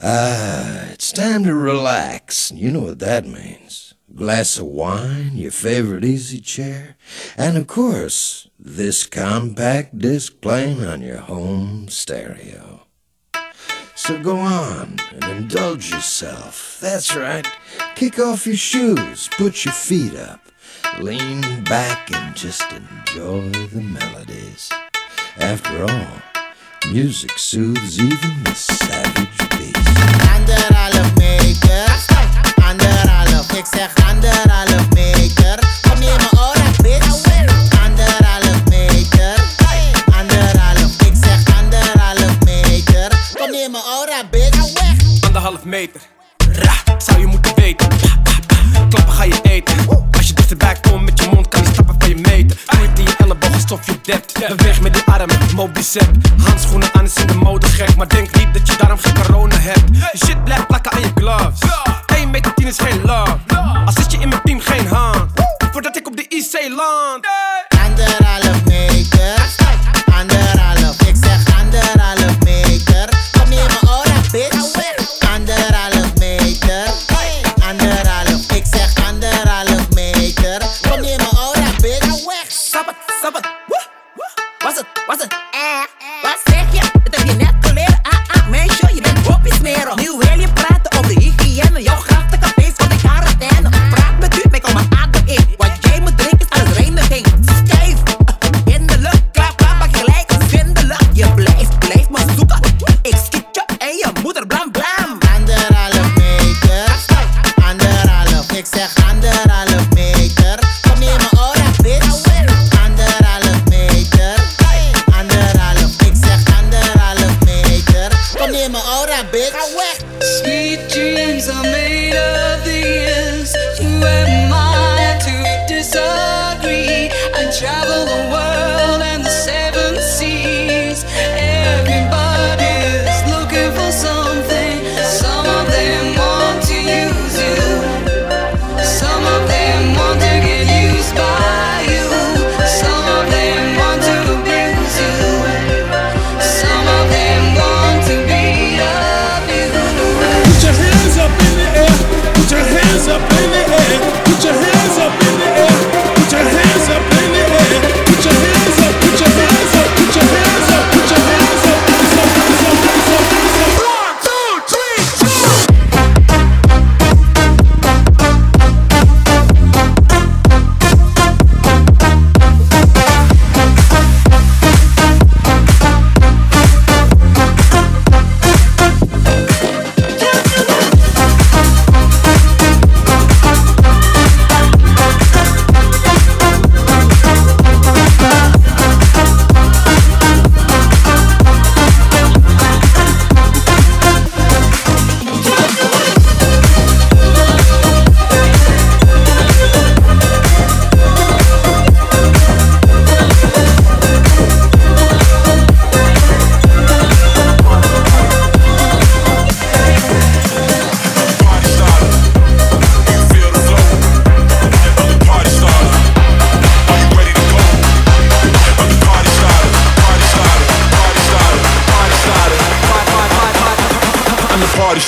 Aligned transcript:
Ah, 0.00 0.90
it's 0.92 1.10
time 1.10 1.42
to 1.42 1.54
relax. 1.54 2.52
You 2.52 2.70
know 2.70 2.80
what 2.80 3.00
that 3.00 3.26
means. 3.26 3.94
glass 4.14 4.58
of 4.58 4.66
wine, 4.66 5.32
your 5.36 5.50
favorite 5.50 6.04
easy 6.04 6.40
chair, 6.40 6.96
and 7.36 7.56
of 7.56 7.66
course, 7.66 8.48
this 8.58 9.06
compact 9.06 9.98
disc 9.98 10.40
playing 10.40 10.84
on 10.84 11.00
your 11.00 11.18
home 11.18 11.88
stereo. 11.88 12.86
So 13.94 14.20
go 14.22 14.36
on 14.38 14.98
and 15.12 15.24
indulge 15.24 15.90
yourself. 15.90 16.78
That's 16.80 17.14
right. 17.16 17.46
Kick 17.96 18.18
off 18.18 18.46
your 18.46 18.56
shoes, 18.56 19.28
put 19.32 19.64
your 19.64 19.74
feet 19.74 20.14
up, 20.14 20.40
lean 21.00 21.64
back, 21.64 22.12
and 22.14 22.36
just 22.36 22.62
enjoy 22.72 23.50
the 23.50 23.80
melodies. 23.80 24.70
After 25.38 25.82
all, 25.82 26.92
music 26.92 27.36
soothes 27.38 28.00
even 28.00 28.44
the 28.44 28.54
savage. 28.54 29.47
Anderhalf 30.34 31.14
meter, 31.14 31.88
anderhalf, 32.64 33.52
ik 33.52 33.66
zeg 33.72 33.90
anderhalf 34.10 34.88
meter. 34.94 35.58
Kom 35.82 35.98
neem 35.98 36.16
mijn 36.16 36.38
oren, 36.38 36.72
bitch. 36.82 37.06
Anderhalf 37.84 38.64
meter, 38.68 39.34
anderhalf, 40.18 41.02
ik 41.06 41.14
zeg 41.24 41.56
anderhalf 41.60 42.38
meter. 42.44 43.08
Kom 43.34 43.50
neem 43.50 43.70
mijn 43.70 43.84
oren, 43.84 44.28
bitch. 44.30 45.24
Anderhalf 45.26 45.64
meter. 45.64 46.00
Ra, 46.52 46.98
zou 46.98 47.18
je 47.20 47.26
moeten 47.26 47.54
weten. 47.54 47.88
Klappen 48.88 49.12
ga 49.12 49.24
je 49.24 49.40
eten. 49.42 49.76
Als 50.16 50.26
je 50.26 50.32
dichterbij 50.32 50.76
komt 50.90 51.04
met 51.04 51.22
je 51.22 51.28
mond, 51.34 51.48
kan 51.48 51.62
die 51.62 51.72
stappen 51.72 51.94
van 51.98 52.08
je 52.08 52.16
meten. 52.16 52.56
Nooit 52.78 52.98
in 52.98 53.04
je 53.04 53.14
elleboog 53.18 53.52
alsof 53.52 53.86
je 53.86 53.98
dept. 54.02 54.48
Beweeg 54.56 54.80
met 54.80 54.92
die 54.94 55.02
armen, 55.04 55.36
mobicep. 55.54 56.08
Handschoenen 56.42 56.88
aan 56.92 57.04
is 57.04 57.14
in 57.14 57.26
de 57.26 57.34
mode 57.34 57.66
gek. 57.66 57.96
Maar 57.96 58.08
denk 58.08 58.36
niet 58.36 58.52
dat 58.52 58.66
je 58.66 58.76
daarom 58.78 58.98
geen 58.98 59.14
corona 59.14 59.56
hebt. 59.58 59.82
Je 60.12 60.26
shit 60.26 60.44
blijft 60.44 60.66
plakken 60.66 60.92
aan 60.92 61.00
je 61.00 61.10
gloves. 61.14 61.60
1 62.16 62.30
meter 62.30 62.54
10 62.54 62.66
is 62.66 62.78
geen 62.78 63.00
love. 63.04 63.36
Als 63.84 63.94
zit 63.94 64.12
je 64.12 64.18
in 64.18 64.28
mijn 64.28 64.40
team 64.44 64.60
geen 64.60 64.86
hand. 64.86 65.30
Voordat 65.72 65.96
ik 65.96 66.06
op 66.06 66.16
de 66.16 66.26
IC 66.28 66.68
land. 66.76 67.26
Anderhalf 67.84 68.64
meter, 68.64 69.34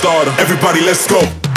starter. 0.00 0.32
Everybody, 0.40 0.80
let's 0.80 1.06
go. 1.06 1.49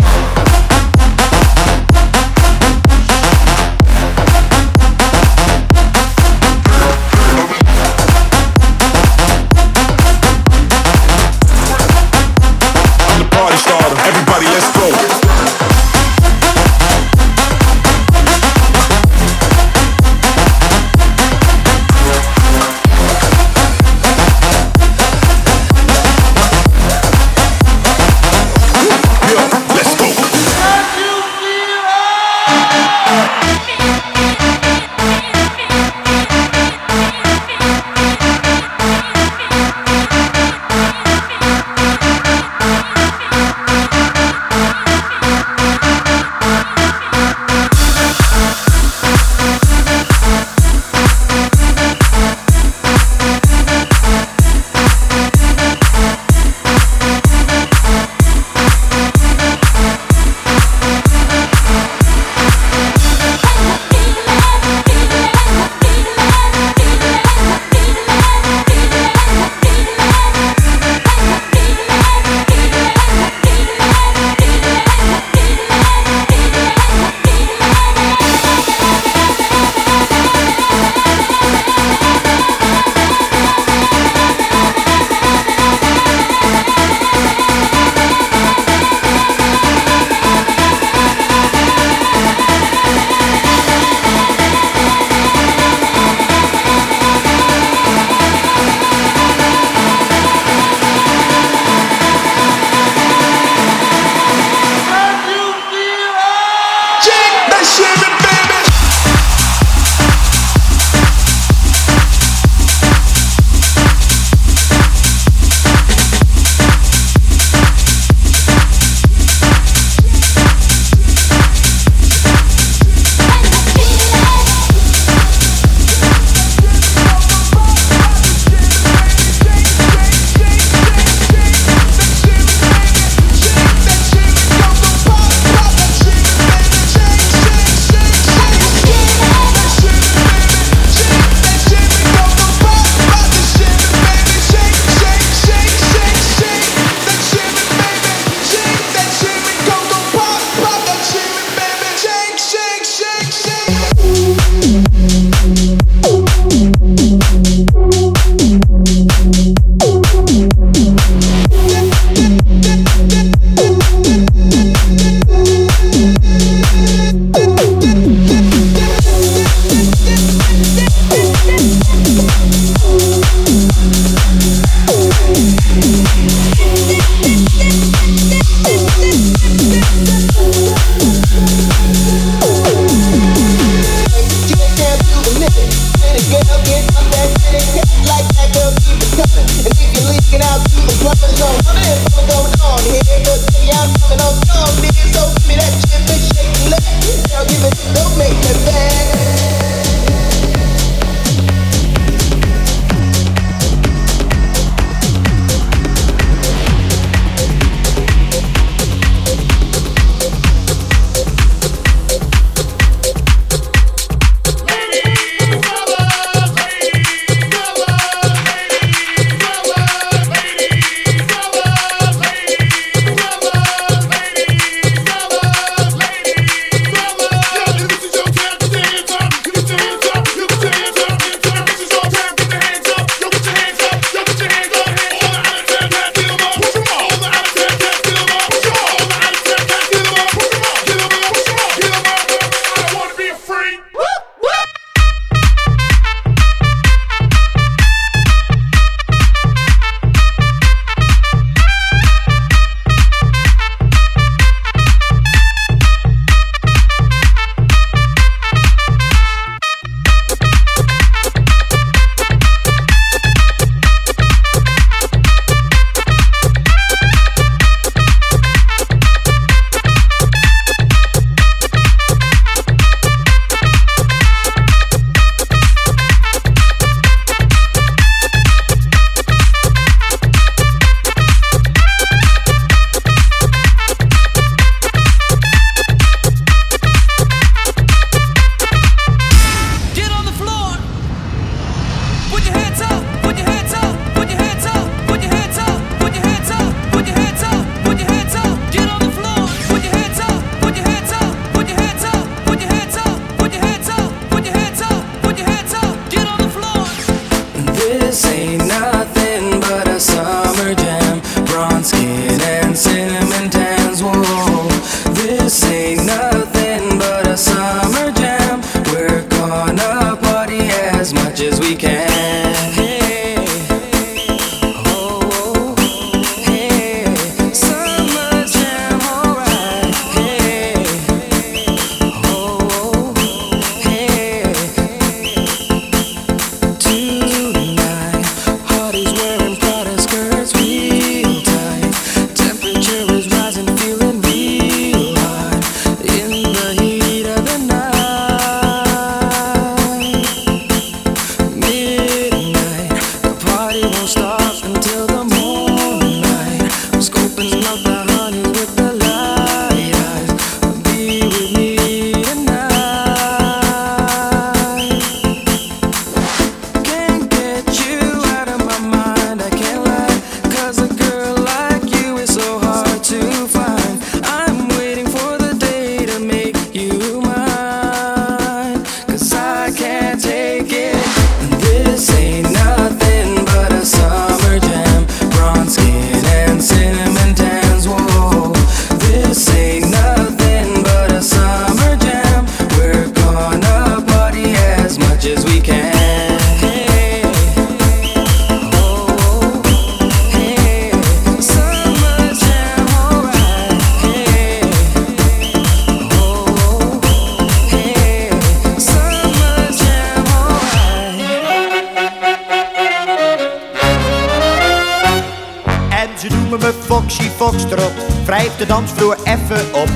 De 418.63 418.69
dansvloer 418.69 419.17
even 419.23 419.73
op. 419.73 419.89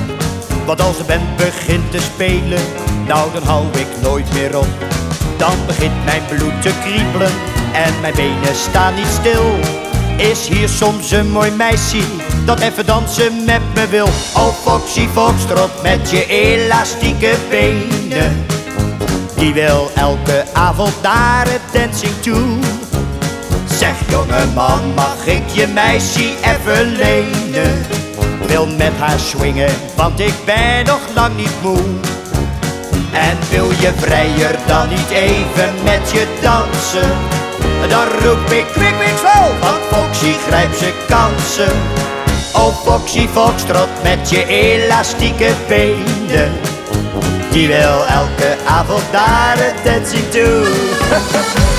Want 0.66 0.80
als 0.80 0.96
de 0.96 1.04
band 1.04 1.36
begint 1.36 1.90
te 1.90 2.00
spelen, 2.00 2.60
nou 3.06 3.32
dan 3.32 3.42
hou 3.42 3.66
ik 3.78 3.86
nooit 4.02 4.32
meer 4.32 4.58
op. 4.58 4.66
Dan 5.36 5.54
begint 5.66 6.04
mijn 6.04 6.22
bloed 6.28 6.62
te 6.62 6.70
kriebelen 6.84 7.30
en 7.72 8.00
mijn 8.00 8.14
benen 8.14 8.54
staan 8.54 8.94
niet 8.94 9.06
stil. 9.20 9.58
Is 10.16 10.48
hier 10.48 10.68
soms 10.68 11.10
een 11.10 11.30
mooi 11.30 11.50
meisje 11.50 12.02
dat 12.44 12.60
even 12.60 12.86
dansen 12.86 13.44
met 13.44 13.60
me 13.74 13.86
wil? 13.88 14.08
Oh 14.36 14.54
Foxy 14.62 15.08
Foxtrot 15.08 15.82
met 15.82 16.10
je 16.10 16.26
elastieke 16.26 17.34
benen. 17.50 18.46
Die 19.36 19.52
wil 19.52 19.90
elke 19.94 20.44
avond 20.52 21.02
naar 21.02 21.46
het 21.46 21.62
dancing 21.72 22.20
toe. 22.20 22.58
Zeg 23.78 23.94
jongeman, 24.10 24.94
mag 24.94 25.26
ik 25.26 25.48
je 25.52 25.66
meisje 25.66 26.34
even 26.42 26.96
lenen? 26.96 27.97
Wil 28.48 28.66
met 28.66 28.92
haar 28.98 29.18
swingen, 29.18 29.70
want 29.96 30.20
ik 30.20 30.34
ben 30.44 30.84
nog 30.84 31.00
lang 31.14 31.36
niet 31.36 31.62
moe. 31.62 31.82
En 33.12 33.38
wil 33.50 33.70
je 33.70 33.92
vrijer 33.96 34.58
dan 34.66 34.88
niet 34.88 35.10
even 35.10 35.74
met 35.84 36.10
je 36.10 36.26
dansen? 36.42 37.10
Dan 37.88 38.04
roep 38.04 38.50
ik 38.50 38.66
kwik, 38.72 38.94
kwik, 38.94 39.18
zo, 39.18 39.38
want 39.60 39.80
Foxy 39.90 40.32
grijpt 40.46 40.78
zijn 40.78 40.92
kansen. 41.08 41.76
Oh 42.52 42.74
Foxy 42.84 43.28
Foxtrot 43.28 43.88
met 44.02 44.30
je 44.30 44.46
elastieke 44.46 45.52
benen. 45.68 46.52
Die 47.50 47.66
wil 47.68 48.06
elke 48.06 48.56
avond 48.66 49.12
naar 49.12 49.56
het 49.58 49.84
dancing 49.84 50.30
toe. 50.30 50.66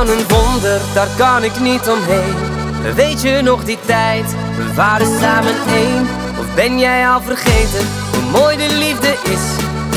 een 0.00 0.28
wonder, 0.28 0.80
daar 0.94 1.08
kan 1.16 1.44
ik 1.44 1.60
niet 1.60 1.88
omheen. 1.88 2.34
Weet 2.94 3.22
je 3.22 3.40
nog 3.42 3.64
die 3.64 3.78
tijd, 3.86 4.34
we 4.56 4.74
waren 4.74 5.18
samen 5.20 5.54
één? 5.68 6.06
Of 6.38 6.54
ben 6.54 6.78
jij 6.78 7.08
al 7.08 7.20
vergeten 7.20 7.86
hoe 8.12 8.40
mooi 8.40 8.56
de 8.56 8.74
liefde 8.74 9.08
is? 9.22 9.44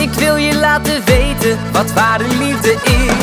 Ik 0.02 0.14
wil 0.14 0.36
je 0.36 0.56
laten 0.56 1.06
weten 1.06 1.60
wat 1.72 1.94
ware 1.94 2.28
liefde 2.40 2.72
is. 2.72 3.14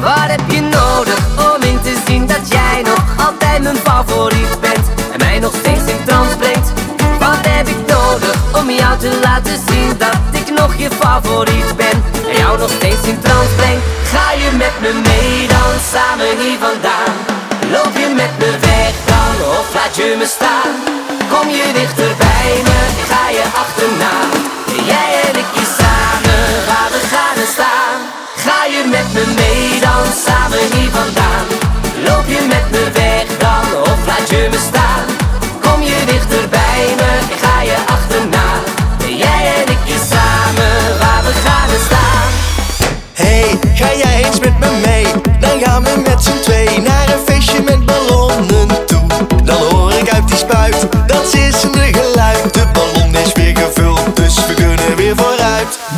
Wat 0.00 0.28
heb 0.32 0.40
je 0.50 0.60
nodig 0.60 1.18
om 1.54 1.62
in 1.62 1.80
te 1.80 2.02
zien 2.06 2.26
dat 2.26 2.48
jij 2.48 2.82
nog 2.84 3.26
altijd 3.26 3.62
mijn 3.62 3.76
favoriet 3.76 4.60
bent 4.60 4.86
en 5.12 5.18
mij 5.18 5.38
nog 5.38 5.54
steeds 5.54 5.86
in 5.86 6.04
trance 6.04 6.36
brengt? 6.36 6.72
Wat 7.18 7.46
heb 7.48 7.66
ik 7.66 7.86
nodig 7.86 8.60
om 8.60 8.70
jou 8.70 8.98
te 8.98 9.18
laten 9.22 9.58
zien 9.68 9.98
dat 9.98 10.35
nog 10.56 10.74
je 10.76 10.90
favoriet 11.00 11.76
ben 11.76 11.98
en 12.30 12.36
jou 12.42 12.58
nog 12.58 12.70
steeds 12.70 13.04
in 13.12 13.18
trance 13.20 13.54
breng? 13.56 13.80
Ga 14.12 14.26
je 14.42 14.50
met 14.64 14.76
me 14.82 14.92
mee 15.08 15.46
dan 15.54 15.72
samen 15.92 16.32
hier 16.42 16.58
vandaan? 16.66 17.14
Loop 17.74 17.94
je 18.02 18.08
met 18.22 18.32
me 18.40 18.50
weg 18.68 18.94
dan 19.12 19.34
of 19.58 19.66
laat 19.76 19.96
je 19.96 20.08
me 20.20 20.26
staan? 20.36 20.72
Kom 21.32 21.46
je 21.58 21.66
dichter 21.80 22.12
bij 22.24 22.52
me, 22.68 22.78
ga 23.10 23.24
je 23.38 23.44
achterna? 23.62 24.14
Jij 24.90 25.10
en 25.26 25.36
ik 25.42 25.50
hier 25.54 25.70
samen, 25.80 26.44
waar 26.68 26.90
we 26.94 27.00
gaan 27.12 27.36
en 27.44 27.50
staan. 27.56 27.98
Ga 28.44 28.60
je 28.74 28.82
met 28.96 29.08
me 29.16 29.24
mee 29.40 29.80
dan 29.86 30.04
samen 30.26 30.64
hier 30.74 30.90
vandaan? 30.98 31.46
Loop 32.06 32.26
je 32.34 32.40
met 32.54 32.66
me 32.74 32.82
weg 33.00 33.26
dan 33.44 33.66
of 33.90 33.98
laat 34.10 34.28
je 34.32 34.42
me 34.52 34.60
staan? 34.68 35.04
Kom 35.64 35.78
je 35.82 35.98
dichter 36.12 36.48
bij 36.48 36.84
me, 37.00 37.12
ga 37.42 37.56
je 37.70 37.76
achterna? 37.76 37.95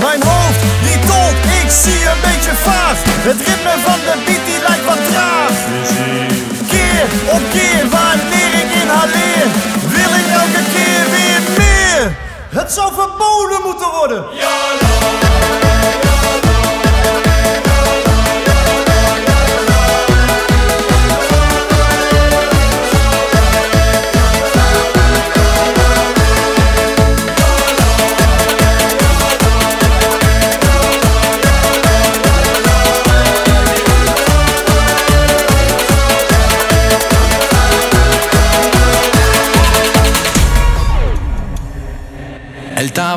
Mijn 0.01 0.23
hoofd, 0.23 0.61
die 0.83 0.99
tolt, 0.99 1.37
ik 1.63 1.71
zie 1.83 2.03
een 2.13 2.21
beetje 2.29 2.55
vaag. 2.55 2.97
Het 3.29 3.41
ritme 3.47 3.75
van 3.87 4.01
de 4.07 4.15
beat, 4.25 4.45
die 4.49 4.61
lijkt 4.69 4.85
wat 4.85 5.03
traag. 5.11 5.57
Keer 6.73 7.07
op 7.37 7.43
keer, 7.55 7.83
wanneer 7.97 8.53
ik 8.63 8.71
inhaleer, 8.83 9.47
wil 9.97 10.13
ik 10.21 10.27
elke 10.43 10.63
keer 10.75 11.03
weer 11.17 11.41
meer. 11.61 12.17
Het 12.59 12.73
zou 12.73 12.93
verboden 12.95 13.61
moeten 13.65 13.91
worden. 13.99 14.25
El 14.25 15.68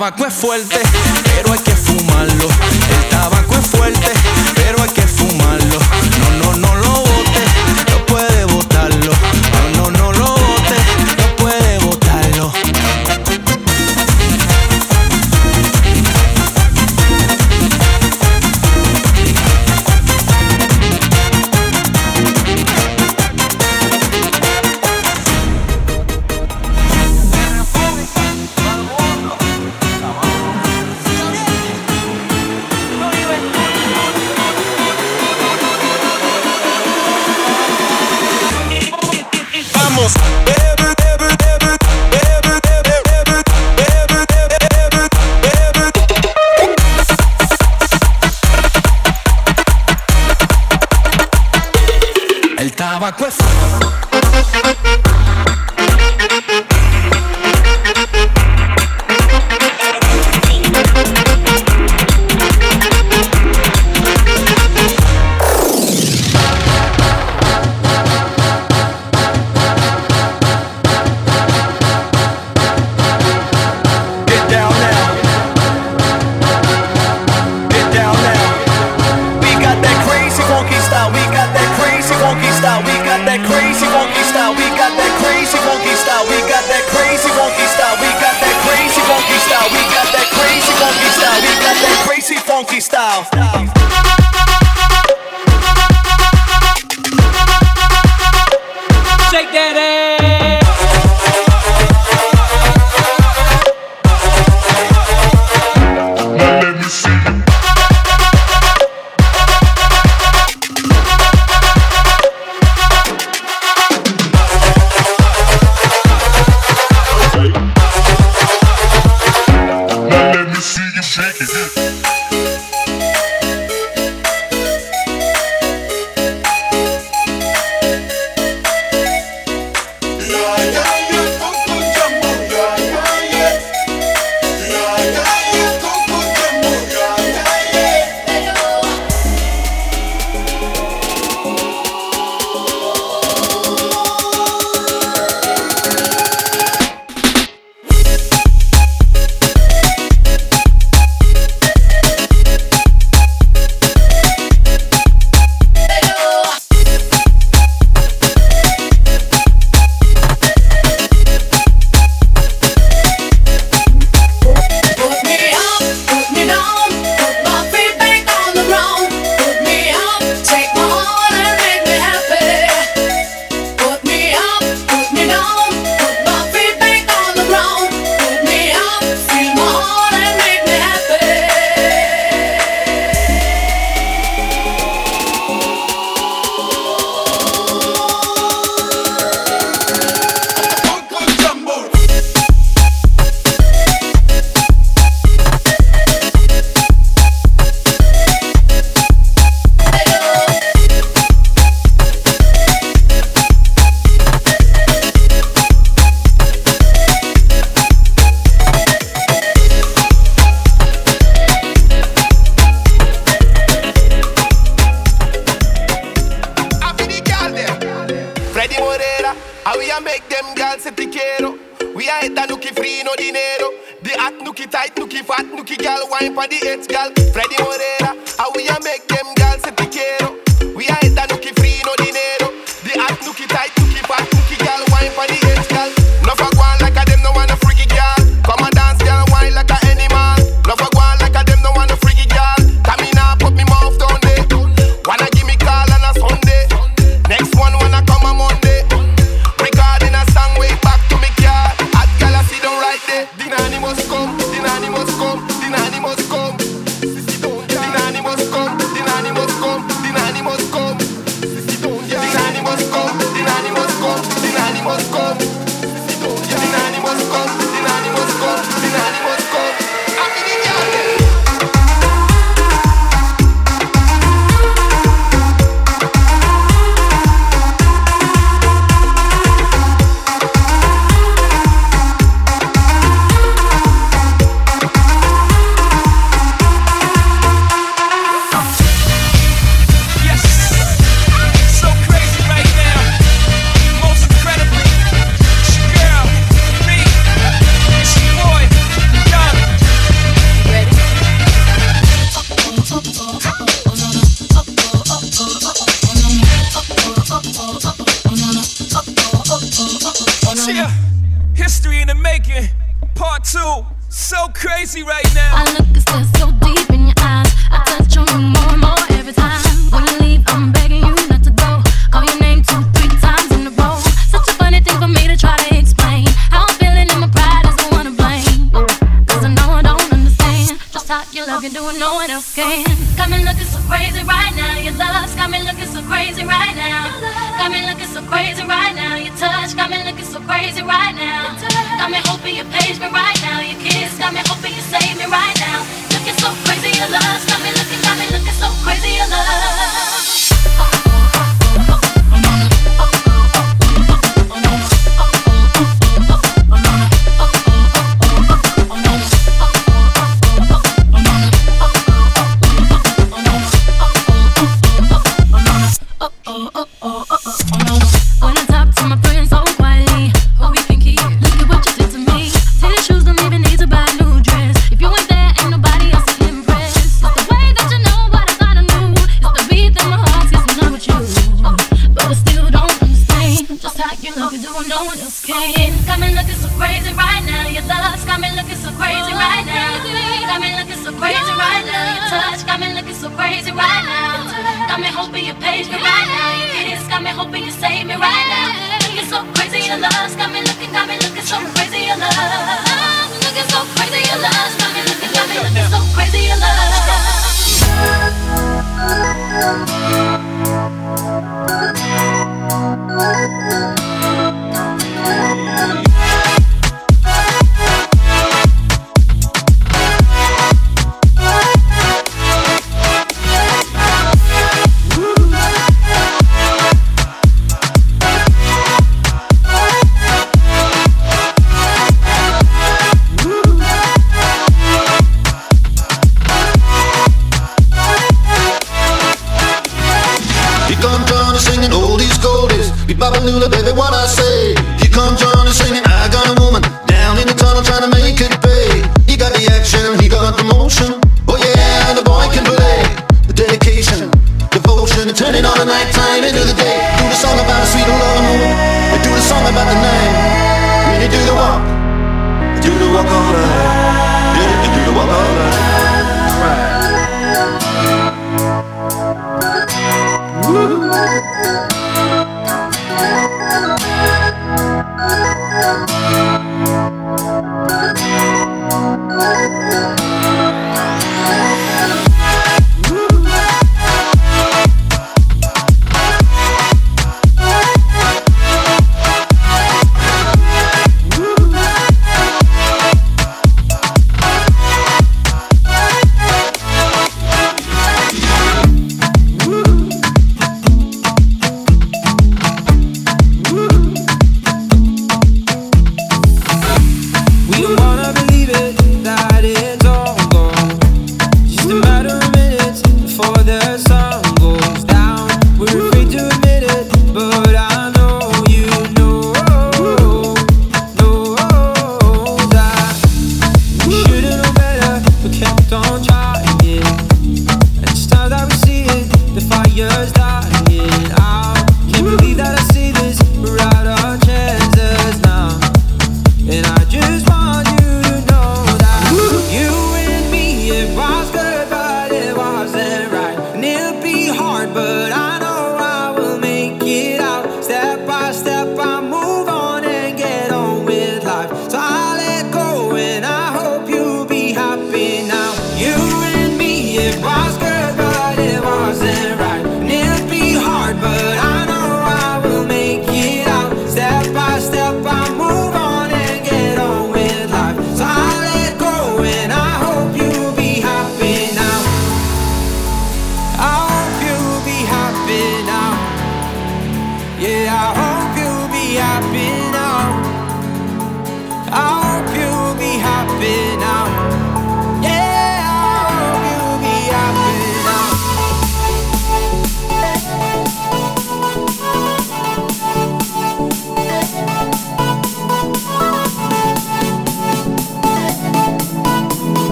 tabaco 0.00 0.24
es 0.24 0.32
fuerte, 0.32 0.76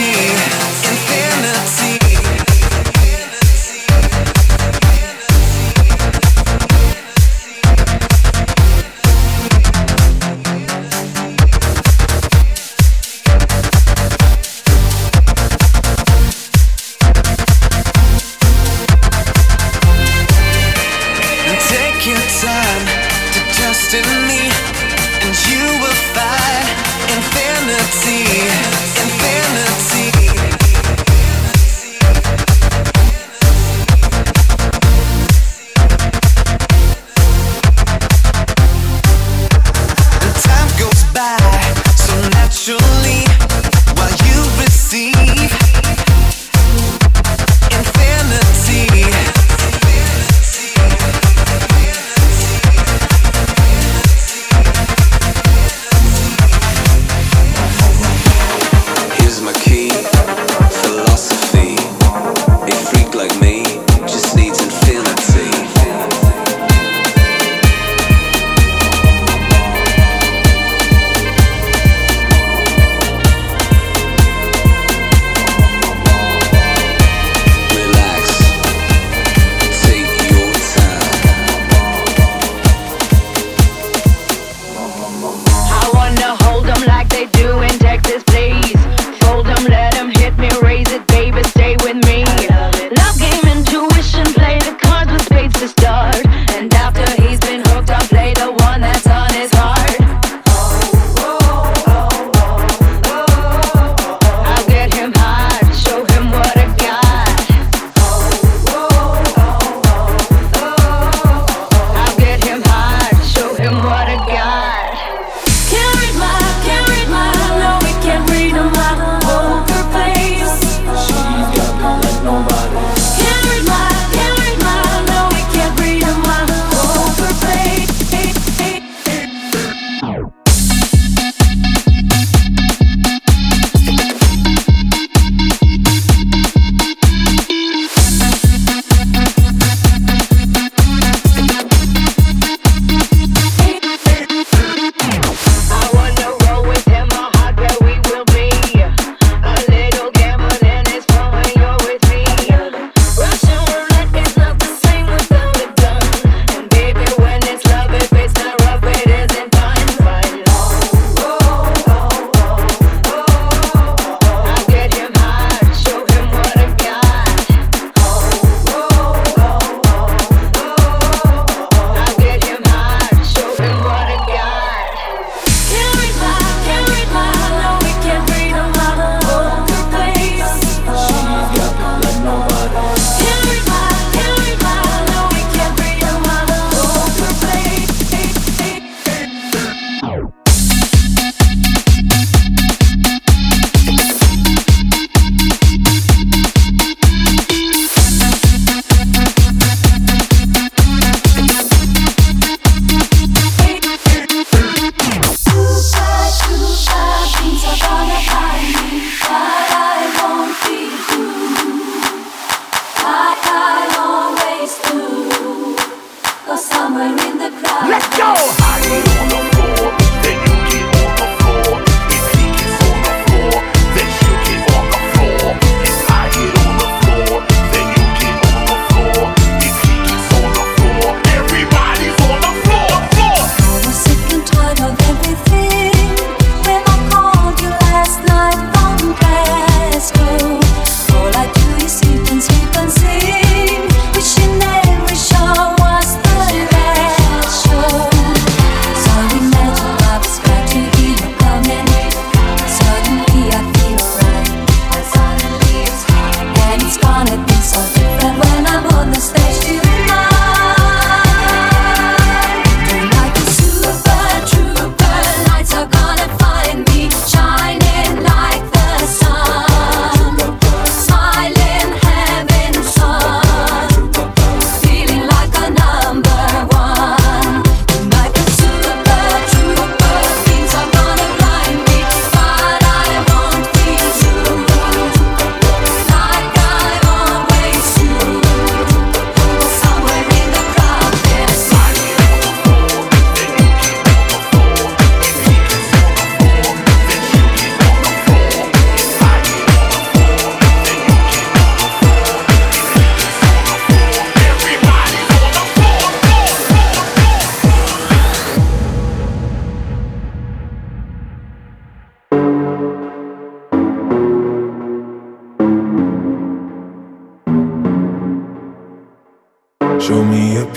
infinity. 0.00 0.39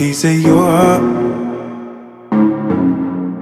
Piece 0.04 0.26
of 0.26 0.38
your 0.38 0.64
heart. 0.64 1.02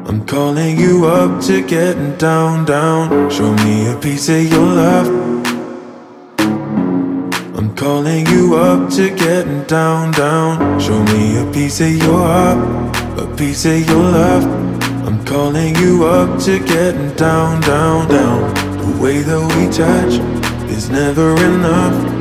I'm 0.10 0.24
calling 0.28 0.78
you 0.78 1.08
up 1.08 1.41
to 1.45 1.63
getting 1.65 2.15
down, 2.17 2.65
down. 2.65 3.32
Show 3.32 3.52
me 3.65 3.91
a 3.91 3.95
piece 3.95 4.30
of 4.30 4.43
your 4.54 4.67
love. 4.82 5.08
I'm 7.58 7.76
calling 7.76 8.28
you 8.28 8.56
up 8.58 8.91
to 8.91 9.10
getting 9.10 9.63
down, 9.63 10.12
down. 10.12 10.80
Show 10.80 11.02
me 11.06 11.39
a 11.43 11.52
piece 11.52 11.82
of 11.82 11.95
your 11.95 12.21
heart, 12.32 12.60
a 13.17 13.26
piece 13.36 13.65
of 13.65 13.80
your 13.89 14.04
love. 14.19 14.45
I'm 15.08 15.26
calling 15.26 15.76
you 15.78 16.06
up 16.06 16.39
to 16.41 16.60
getting 16.60 17.12
down, 17.15 17.60
down, 17.62 18.08
down. 18.08 18.39
The 18.86 19.02
way 19.02 19.24
that 19.24 19.43
we 19.56 19.63
touch 19.84 20.13
is 20.69 20.91
never 20.91 21.30
enough. 21.43 22.20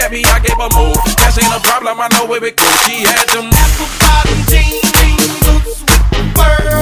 at 0.00 0.10
me, 0.10 0.22
I 0.24 0.38
gave 0.40 0.56
her 0.56 0.70
more. 0.76 0.96
Cash 1.16 1.38
ain't 1.38 1.52
a 1.52 1.60
problem, 1.60 2.00
I 2.00 2.08
know 2.16 2.26
where 2.26 2.42
it 2.44 2.56
goes. 2.56 2.80
She 2.86 3.04
had 3.04 3.28
them 3.28 3.48
apple 3.52 3.90
bottom 4.00 4.40
jeans, 4.48 4.90
boots 5.44 5.84
with 6.12 6.36
fur. 6.36 6.79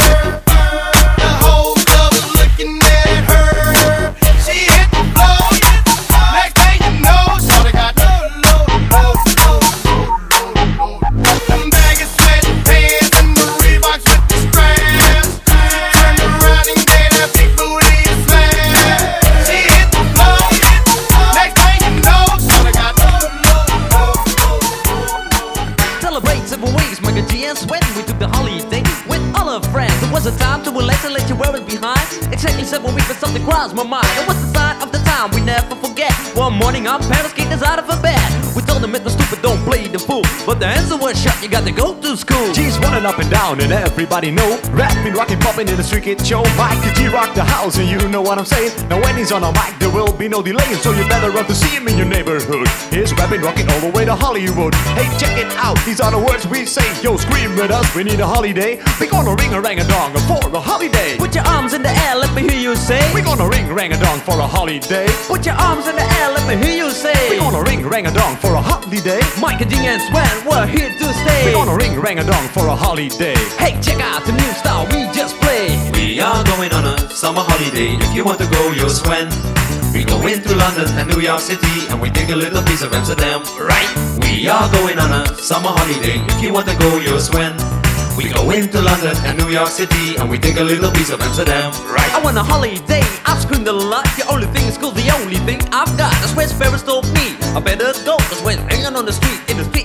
Crossed 33.48 33.74
my 33.74 33.82
mind. 33.82 34.06
It 34.20 34.28
was 34.28 34.36
the 34.44 34.58
sign 34.58 34.82
of 34.82 34.92
the 34.92 34.98
time 34.98 35.30
we 35.30 35.40
never 35.40 35.74
forget. 35.76 36.12
One 36.36 36.52
morning, 36.52 36.86
our 36.86 36.98
parents 36.98 37.32
kicked 37.32 37.52
us 37.52 37.62
out 37.62 37.78
of 37.78 38.02
bed. 38.02 38.47
Fool. 40.22 40.46
But 40.46 40.60
the 40.60 40.66
answer 40.66 40.96
was 40.96 41.20
shut, 41.20 41.40
you 41.42 41.48
got 41.48 41.64
to 41.64 41.72
go 41.72 41.94
to 42.00 42.16
school. 42.16 42.52
G's 42.52 42.78
running 42.78 43.04
up 43.04 43.18
and 43.18 43.30
down 43.30 43.60
and 43.60 43.72
everybody 43.72 44.30
know. 44.30 44.58
Rapping, 44.72 45.14
rocking, 45.14 45.38
popping 45.40 45.68
in 45.68 45.76
the 45.76 45.82
street 45.82 46.04
kid 46.04 46.24
show. 46.26 46.42
Mike 46.56 46.80
the 46.82 46.92
G 46.96 47.08
rock 47.08 47.34
the 47.34 47.44
house 47.44 47.78
and 47.78 47.88
you 47.88 47.98
know 48.08 48.22
what 48.22 48.38
I'm 48.38 48.44
saying. 48.44 48.72
Now 48.88 49.00
when 49.00 49.16
he's 49.16 49.32
on 49.32 49.42
a 49.44 49.52
mic 49.52 49.78
there 49.78 49.90
will 49.90 50.12
be 50.12 50.28
no 50.28 50.42
delay. 50.42 50.74
So 50.84 50.92
you 50.92 51.06
better 51.08 51.30
run 51.30 51.46
to 51.46 51.54
see 51.54 51.74
him 51.74 51.88
in 51.88 51.96
your 51.96 52.06
neighborhood. 52.06 52.68
He's 52.90 53.12
rapping, 53.14 53.42
rocking 53.42 53.68
all 53.70 53.80
the 53.80 53.90
way 53.90 54.04
to 54.04 54.14
Hollywood. 54.14 54.74
Hey 54.96 55.08
check 55.18 55.36
it 55.38 55.50
out, 55.56 55.78
these 55.84 56.00
are 56.00 56.10
the 56.10 56.18
words 56.18 56.46
we 56.46 56.64
say. 56.64 56.86
Yo 57.02 57.16
scream 57.16 57.54
with 57.56 57.70
us, 57.70 57.86
we 57.94 58.04
need 58.04 58.20
a 58.20 58.26
holiday. 58.26 58.80
We 59.00 59.06
gonna 59.06 59.34
ring 59.34 59.52
a 59.54 59.60
rang 59.60 59.80
a 59.80 59.86
dong 59.88 60.12
for 60.26 60.40
a 60.48 60.60
holiday. 60.60 61.16
Put 61.18 61.34
your 61.34 61.44
arms 61.44 61.74
in 61.74 61.82
the 61.82 61.90
air, 61.90 62.16
let 62.16 62.34
me 62.34 62.42
hear 62.42 62.60
you 62.60 62.76
say. 62.76 63.02
We 63.14 63.22
gonna 63.22 63.48
ring 63.48 63.72
rang 63.72 63.92
a 63.92 63.98
dong 63.98 64.20
for 64.20 64.38
a 64.38 64.46
holiday. 64.46 65.06
Put 65.26 65.46
your 65.46 65.54
arms 65.54 65.86
in 65.86 65.96
the 65.96 66.06
air, 66.18 66.30
let 66.30 66.46
me 66.48 66.56
hear 66.56 66.76
you 66.84 66.90
say. 66.90 67.30
We 67.30 67.36
gonna 67.38 67.62
ring 67.62 67.86
rang 67.86 68.06
a 68.06 68.12
dong 68.12 68.36
for 68.36 68.54
a 68.54 68.60
holiday. 68.60 69.20
Mike 69.40 69.60
and 69.60 69.70
G 69.70 69.76
and 69.86 70.00
Sweat, 70.08 70.46
we're 70.48 70.66
here 70.66 70.88
to 70.88 71.06
stay. 71.12 71.44
We're 71.44 71.52
gonna 71.52 71.76
ring 71.76 72.00
rang 72.00 72.18
a 72.18 72.24
dong 72.24 72.48
for 72.48 72.66
a 72.68 72.74
holiday 72.74 73.36
Hey, 73.60 73.76
check 73.82 74.00
out 74.00 74.24
the 74.24 74.32
new 74.32 74.52
style 74.56 74.86
we 74.88 75.04
just 75.12 75.36
played. 75.36 75.76
We 75.92 76.18
are 76.20 76.42
going 76.44 76.72
on 76.72 76.86
a 76.86 77.10
summer 77.10 77.44
holiday. 77.44 77.92
If 78.00 78.16
you 78.16 78.24
want 78.24 78.38
to 78.40 78.48
go, 78.48 78.72
you'll 78.72 78.88
swim. 78.88 79.28
We 79.92 80.04
go 80.04 80.16
into 80.26 80.56
London 80.56 80.88
and 80.96 81.12
New 81.12 81.20
York 81.20 81.40
City 81.40 81.88
and 81.90 82.00
we 82.00 82.08
take 82.08 82.30
a 82.30 82.36
little 82.36 82.62
piece 82.62 82.80
of 82.80 82.92
Amsterdam, 82.94 83.42
right? 83.60 83.90
We 84.24 84.48
are 84.48 84.70
going 84.72 84.98
on 84.98 85.12
a 85.12 85.34
summer 85.36 85.68
holiday. 85.68 86.24
If 86.32 86.42
you 86.42 86.54
want 86.54 86.68
to 86.68 86.76
go, 86.78 86.96
you'll 86.98 87.20
swim. 87.20 87.52
We 88.16 88.32
go 88.32 88.50
into 88.50 88.80
London 88.80 89.14
and 89.28 89.38
New 89.38 89.50
York 89.52 89.68
City 89.68 90.16
and 90.16 90.28
we 90.28 90.38
take 90.38 90.56
a 90.58 90.64
little 90.64 90.90
piece 90.90 91.10
of 91.10 91.20
Amsterdam, 91.20 91.70
right? 91.86 92.10
I 92.16 92.20
want 92.24 92.36
a 92.36 92.42
holiday, 92.42 93.02
I've 93.24 93.40
screamed 93.40 93.68
a 93.68 93.72
lot. 93.72 94.04
The 94.16 94.26
only 94.32 94.48
thing 94.48 94.66
is 94.66 94.76
cool, 94.76 94.90
the 94.90 95.08
only 95.20 95.36
thing 95.46 95.60
I've 95.70 95.92
got. 96.00 96.10
That's 96.18 96.34
where 96.34 96.48
Sparrows 96.48 96.82
told 96.82 97.04
me. 97.14 97.36
I 97.54 97.60
better 97.60 97.92
go, 98.04 98.16
cause 98.26 98.42
when 98.42 98.58
hanging 98.66 98.96
on 98.96 99.04
the 99.04 99.12
street, 99.12 99.38
in 99.48 99.56
the 99.58 99.64
street 99.70 99.77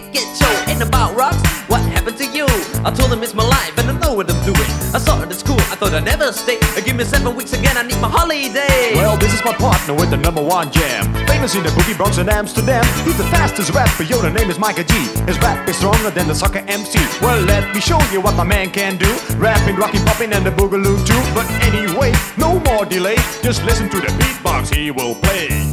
I 2.85 2.91
told 2.91 3.13
him 3.13 3.23
it's 3.23 3.33
my 3.33 3.47
life 3.47 3.77
and 3.77 3.89
I 3.89 3.97
know 3.99 4.13
what 4.13 4.29
I'm 4.29 4.43
doing. 4.43 4.69
I 4.93 4.99
saw 4.99 5.21
it 5.23 5.31
at 5.31 5.39
school, 5.39 5.59
I 5.71 5.75
thought 5.79 5.93
I'd 5.93 6.03
never 6.03 6.33
stay. 6.33 6.59
Give 6.83 6.97
me 6.97 7.05
seven 7.05 7.33
weeks 7.33 7.53
again, 7.53 7.77
I 7.77 7.83
need 7.83 7.99
my 8.01 8.09
holiday. 8.09 8.91
Well, 8.95 9.15
this 9.15 9.33
is 9.33 9.43
my 9.45 9.53
partner 9.53 9.93
with 9.93 10.09
the 10.09 10.17
number 10.17 10.43
one 10.43 10.69
jam. 10.69 11.13
Famous 11.25 11.55
in 11.55 11.63
the 11.63 11.69
boogie 11.69 11.95
Bronx 11.95 12.17
and 12.17 12.29
Amsterdam. 12.29 12.83
He's 13.05 13.17
the 13.17 13.23
fastest 13.31 13.71
rapper, 13.71 14.03
yo, 14.03 14.21
the 14.21 14.29
name 14.29 14.49
is 14.49 14.57
Miker 14.57 14.85
G. 14.85 14.93
His 15.23 15.39
rap 15.39 15.67
is 15.69 15.77
stronger 15.77 16.09
than 16.09 16.27
the 16.27 16.35
soccer 16.35 16.63
MC. 16.67 16.99
Well, 17.21 17.41
let 17.45 17.73
me 17.73 17.79
show 17.79 17.99
you 18.11 18.19
what 18.19 18.35
my 18.35 18.43
man 18.43 18.69
can 18.69 18.97
do. 18.97 19.09
Rapping, 19.37 19.77
rocking, 19.77 20.03
popping, 20.03 20.33
and 20.33 20.45
the 20.45 20.51
boogaloo 20.51 20.99
too. 21.07 21.23
But 21.33 21.47
anyway, 21.63 22.11
no 22.37 22.59
more 22.67 22.83
delay. 22.83 23.15
Just 23.41 23.63
listen 23.63 23.89
to 23.91 24.01
the 24.01 24.11
beatbox 24.19 24.75
he 24.75 24.91
will 24.91 25.15
play. 25.15 25.71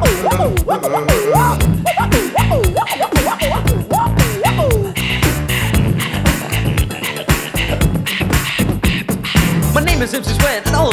My 0.70 1.19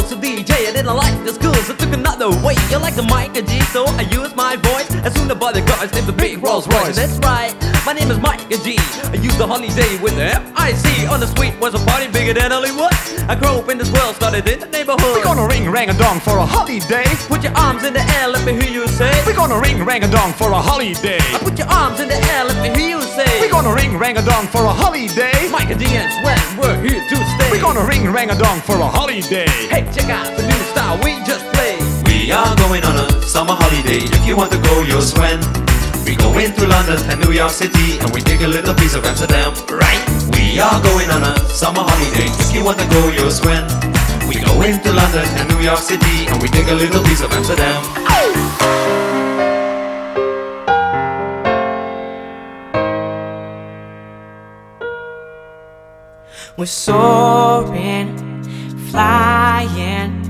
And 0.10 0.24
DJ. 0.24 0.52
I 0.70 0.72
didn't 0.72 0.96
like 0.96 1.24
the 1.26 1.34
schools, 1.34 1.70
I 1.70 1.76
took 1.76 1.92
another 1.92 2.30
way. 2.46 2.56
You 2.70 2.78
like 2.80 2.96
the 2.96 3.02
Miker 3.02 3.46
G, 3.46 3.60
so 3.76 3.86
I 3.86 4.04
use 4.04 4.34
my 4.36 4.56
voice. 4.56 4.90
As 5.04 5.14
soon 5.14 5.30
as 5.30 5.38
the 5.38 5.62
guys 5.62 5.92
named 5.92 6.08
the 6.08 6.14
big 6.14 6.42
Rolls 6.42 6.66
Royce. 6.68 6.96
That's 6.96 7.20
right, 7.20 7.54
my 7.86 7.92
name 7.92 8.10
is 8.10 8.18
Mike 8.20 8.38
Miker 8.48 8.64
G. 8.64 8.78
I 9.12 9.16
used 9.22 9.38
the 9.38 9.48
holiday 9.48 10.00
with 10.02 10.16
the 10.16 10.36
M-I-C. 10.36 11.08
On 11.08 11.20
the 11.20 11.28
street 11.28 11.60
was 11.60 11.74
a 11.74 11.80
party 11.86 12.08
bigger 12.08 12.34
than 12.34 12.52
Hollywood. 12.52 12.94
I 13.28 13.36
grew 13.36 13.60
up 13.60 13.70
in 13.70 13.78
this 13.78 13.92
world, 13.92 14.16
started 14.16 14.48
in 14.48 14.60
the 14.60 14.68
neighborhood. 14.68 15.02
We're 15.16 15.24
gonna 15.24 15.48
ring 15.48 15.70
rang 15.70 15.90
a 15.90 15.98
dong 15.98 16.20
for 16.20 16.38
a 16.38 16.46
holiday. 16.46 17.06
Put 17.28 17.44
your 17.44 17.56
arms 17.58 17.84
in 17.84 17.94
the 17.94 18.00
air, 18.00 18.28
let 18.30 18.46
me 18.46 18.54
hear 18.54 18.72
you 18.72 18.88
say. 18.88 19.12
We're 19.26 19.36
gonna 19.36 19.60
ring 19.60 19.84
rang 19.84 20.04
a 20.04 20.12
dong 20.12 20.32
for 20.34 20.52
a 20.52 20.62
holiday. 20.62 21.20
I 21.20 21.40
put 21.40 21.58
your 21.58 21.68
arms 21.68 22.00
in 22.00 22.08
the 22.08 22.16
air, 22.16 22.46
let 22.46 22.58
me 22.64 22.70
hear 22.80 22.98
you 22.98 23.02
say. 23.04 23.28
We're 23.42 23.52
gonna 23.52 23.74
ring 23.74 23.98
rang 23.98 24.18
a 24.18 24.24
dong 24.24 24.48
for 24.48 24.64
a 24.64 24.72
holiday. 24.72 25.36
Miker 25.52 25.78
G 25.78 25.86
and 25.96 26.12
Sweat, 26.22 26.40
we're 26.58 26.80
here 26.80 27.04
to 27.04 27.16
stay. 27.36 27.52
We're 27.52 27.62
gonna 27.62 27.84
ring 27.84 28.10
rang 28.12 28.30
a 28.32 28.38
dong 28.38 28.62
for 28.62 28.80
a 28.80 28.88
holiday. 28.88 29.48
Hey, 29.68 29.84
check 29.98 30.10
out 30.10 30.30
the 30.38 30.44
new 30.46 30.62
style 30.72 30.98
we 31.04 31.18
just 31.26 31.46
played. 31.54 31.82
We 32.06 32.32
are 32.32 32.56
going 32.58 32.84
on 32.84 32.96
a 32.98 33.22
summer 33.22 33.54
holiday. 33.54 34.06
If 34.06 34.26
you 34.28 34.38
want 34.38 34.52
to 34.52 34.60
go, 34.60 34.82
you'll 34.82 35.02
swim. 35.02 35.40
We 36.06 36.16
go 36.16 36.38
into 36.38 36.68
London 36.68 37.00
and 37.10 37.20
New 37.26 37.34
York 37.34 37.52
City 37.52 38.00
and 38.00 38.10
we 38.14 38.22
take 38.22 38.42
a 38.42 38.48
little 38.48 38.76
piece 38.76 38.96
of 38.96 39.04
Amsterdam, 39.06 39.54
right? 39.70 40.04
We 40.38 40.60
are 40.60 40.80
going 40.82 41.10
on 41.10 41.24
a 41.24 41.34
summer 41.50 41.84
holiday. 41.84 42.30
If 42.44 42.54
you 42.54 42.64
want 42.64 42.80
to 42.80 42.88
go, 42.88 43.10
you'll 43.10 43.32
swim. 43.32 43.66
We 44.30 44.36
go 44.40 44.62
into 44.62 44.92
London 44.94 45.26
and 45.40 45.50
New 45.50 45.62
York 45.64 45.80
City 45.80 46.28
and 46.28 46.42
we 46.42 46.48
take 46.50 46.68
a 46.68 46.76
little 46.76 47.04
piece 47.04 47.22
of 47.22 47.32
Amsterdam. 47.32 47.82
We're 56.58 56.66
soaring, 56.66 58.37
flying. 58.92 60.24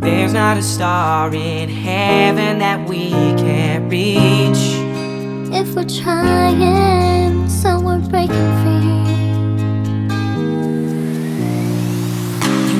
There's 0.00 0.32
not 0.32 0.56
a 0.56 0.62
star 0.62 1.34
in 1.34 1.68
heaven 1.68 2.58
that 2.60 2.88
we 2.88 3.10
can't 3.10 3.90
reach. 3.90 4.62
If 5.52 5.74
we're 5.74 5.84
trying, 5.84 7.48
so 7.48 7.80
we're 7.80 7.98
breaking 7.98 8.50
free. 8.62 8.98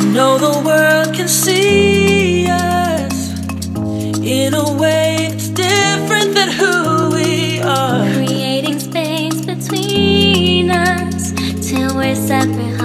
You 0.00 0.12
know 0.12 0.38
the 0.38 0.62
world 0.64 1.14
can 1.14 1.28
see 1.28 2.46
us 2.48 3.32
in 4.22 4.54
a 4.54 4.72
way 4.76 5.28
that's 5.30 5.48
different 5.48 6.34
than 6.34 6.50
who 6.50 7.10
we 7.16 7.60
are. 7.62 8.04
Creating 8.14 8.78
space 8.78 9.44
between 9.44 10.70
us 10.70 11.32
till 11.68 11.96
we're 11.96 12.14
separate. 12.14 12.77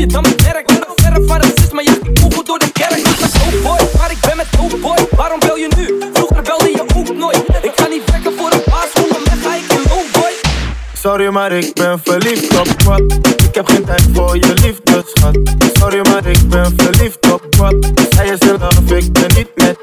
papi, 0.00 0.06
estamos 0.06 0.69
Maar 11.30 11.52
ik 11.52 11.74
ben 11.74 12.00
verliefd 12.04 12.58
op 12.58 12.82
wat. 12.82 13.00
Ik 13.46 13.54
heb 13.54 13.66
geen 13.66 13.84
tijd 13.84 14.08
voor 14.12 14.36
je 14.36 14.52
liefde, 14.62 15.04
schat. 15.14 15.38
Sorry, 15.72 16.00
maar 16.08 16.26
ik 16.26 16.48
ben 16.48 16.74
verliefd 16.76 17.32
op 17.32 17.54
wat. 17.58 17.74
Zij 18.10 18.26
is 18.26 18.38
in 18.38 18.58
love, 18.58 18.96
ik 18.96 19.12
ben 19.12 19.30
niet 19.36 19.48
met. 19.54 19.76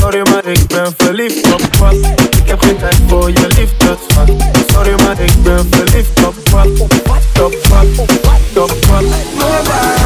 Sorry, 0.00 0.20
maar 0.30 0.46
ik 0.46 0.66
ben 0.66 0.94
verliefd 0.96 1.52
op 1.52 1.76
wat. 1.76 1.94
Ik 2.36 2.48
heb 2.48 2.60
geen 2.60 2.78
tijd 2.78 2.96
voor 3.06 3.30
je 3.30 3.46
liefde, 3.56 3.96
schat. 4.08 4.30
Sorry, 4.72 5.02
maar 5.02 5.20
ik 5.20 5.42
ben 5.42 5.66
verliefd 5.70 6.26
op 6.26 6.34
wat. 6.50 6.80
Op 6.80 6.92
wat, 7.04 7.44
op 7.44 7.66
wat, 7.66 7.86
op 7.96 8.10
wat, 8.22 8.70
op 8.70 8.84
wat. 8.86 9.97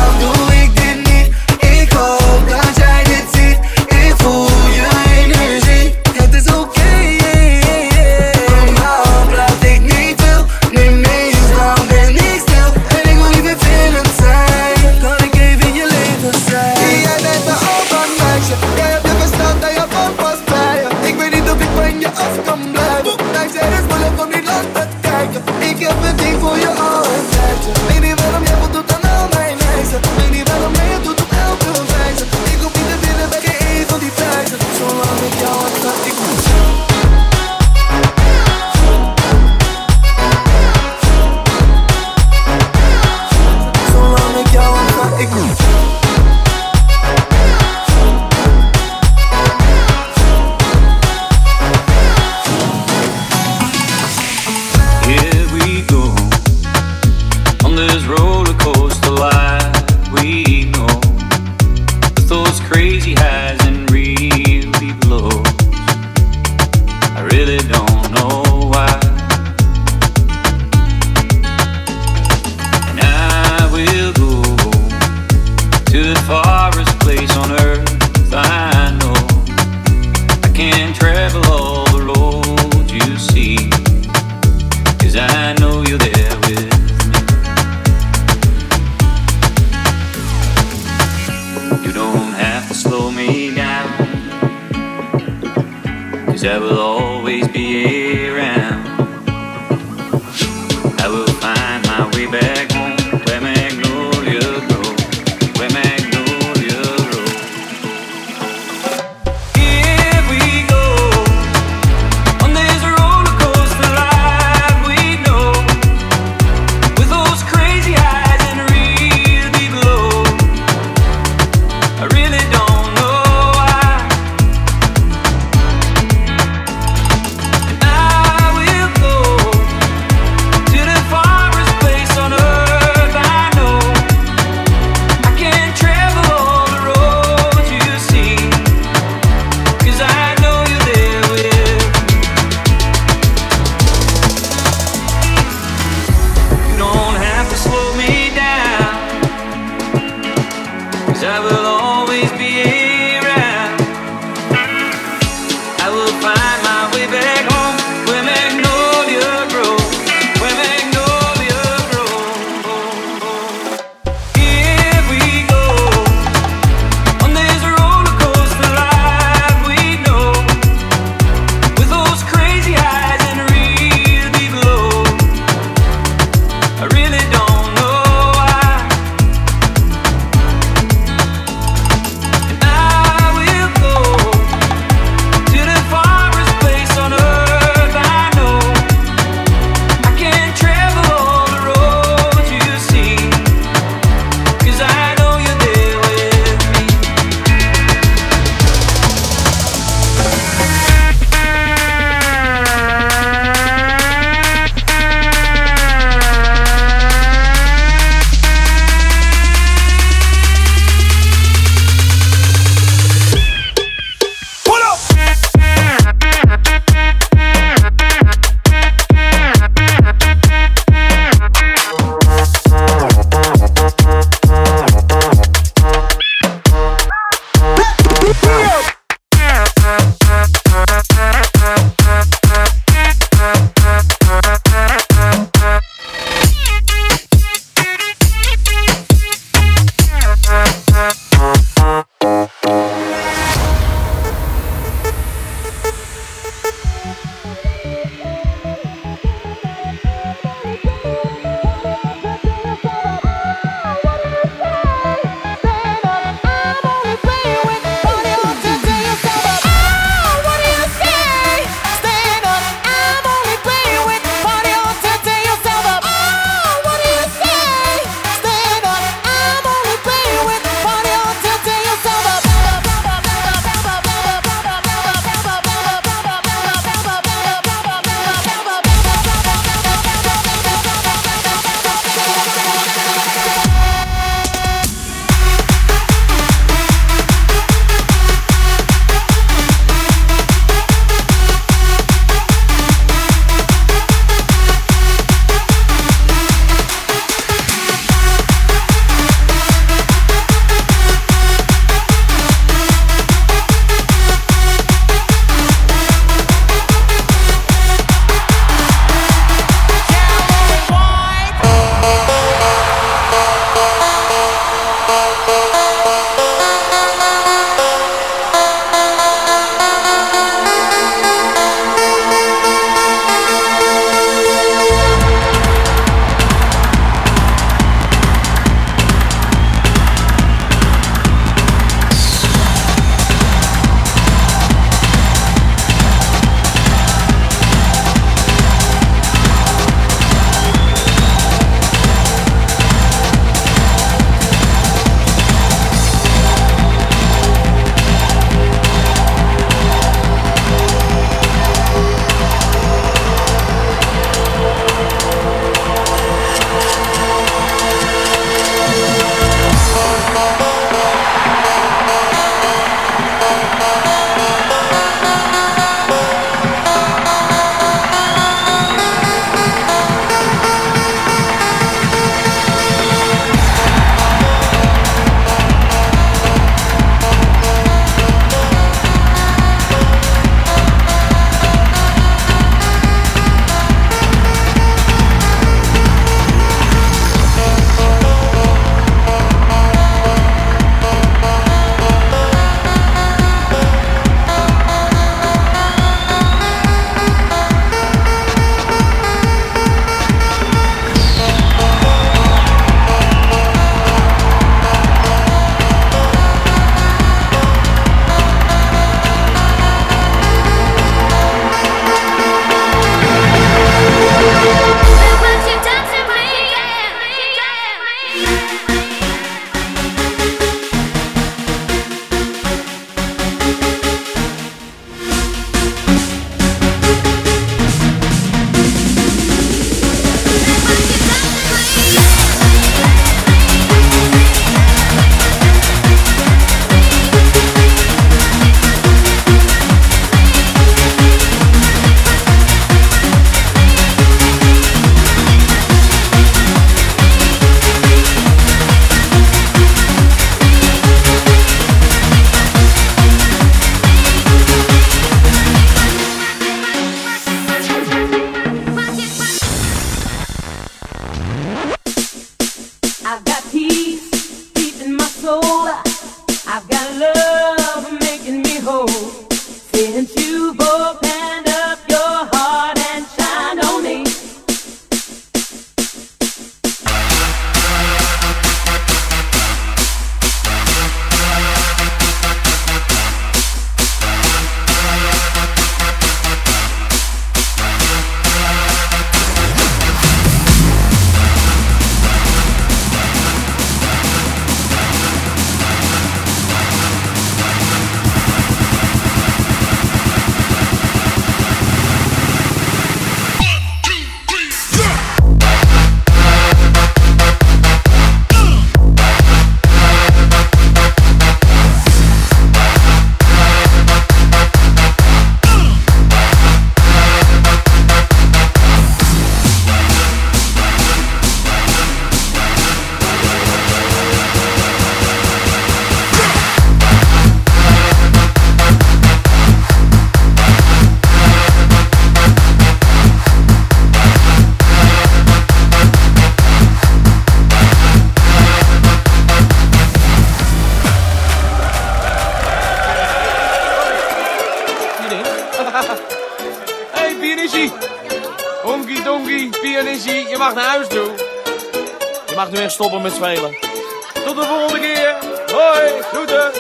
Tot 554.44 554.56
de 554.56 554.62
volgende 554.62 555.00
keer. 555.00 555.36
Hoi, 555.72 556.22
groeten. 556.22 556.70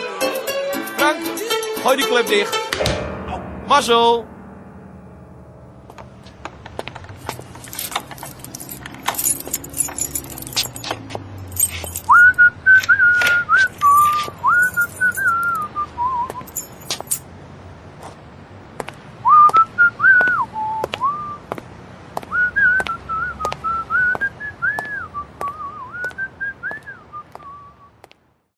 Frank, 0.96 1.16
gooi 1.82 1.96
die 1.96 2.06
klep 2.06 2.26
dicht. 2.26 2.58
Mazzel. 3.66 4.31